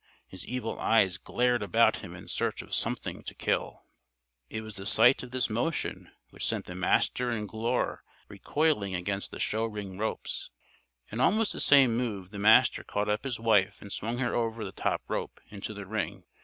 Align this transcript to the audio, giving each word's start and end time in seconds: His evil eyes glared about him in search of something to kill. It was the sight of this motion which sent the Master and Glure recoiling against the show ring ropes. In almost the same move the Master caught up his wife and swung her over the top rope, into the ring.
His 0.25 0.43
evil 0.47 0.79
eyes 0.79 1.19
glared 1.19 1.61
about 1.61 1.97
him 1.97 2.15
in 2.15 2.27
search 2.27 2.63
of 2.63 2.73
something 2.73 3.21
to 3.21 3.35
kill. 3.35 3.83
It 4.49 4.61
was 4.61 4.73
the 4.73 4.87
sight 4.87 5.21
of 5.21 5.29
this 5.29 5.47
motion 5.47 6.09
which 6.31 6.43
sent 6.43 6.65
the 6.65 6.73
Master 6.73 7.29
and 7.29 7.47
Glure 7.47 8.01
recoiling 8.27 8.95
against 8.95 9.29
the 9.29 9.37
show 9.37 9.63
ring 9.65 9.99
ropes. 9.99 10.49
In 11.11 11.19
almost 11.19 11.53
the 11.53 11.59
same 11.59 11.95
move 11.95 12.31
the 12.31 12.39
Master 12.39 12.83
caught 12.83 13.09
up 13.09 13.23
his 13.25 13.39
wife 13.39 13.77
and 13.79 13.93
swung 13.93 14.17
her 14.17 14.33
over 14.33 14.65
the 14.65 14.71
top 14.71 15.03
rope, 15.07 15.39
into 15.51 15.71
the 15.71 15.85
ring. 15.85 16.23